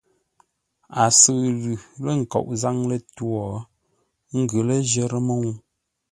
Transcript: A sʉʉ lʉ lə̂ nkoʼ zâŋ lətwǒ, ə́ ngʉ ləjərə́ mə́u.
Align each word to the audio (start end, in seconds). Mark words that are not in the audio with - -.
A 1.01 1.03
sʉʉ 1.19 1.39
lʉ 1.61 1.71
lə̂ 2.03 2.13
nkoʼ 2.21 2.47
zâŋ 2.61 2.77
lətwǒ, 2.89 3.29
ə́ 3.51 3.63
ngʉ 4.41 4.55
ləjərə́ 4.67 5.21
mə́u. 5.27 5.49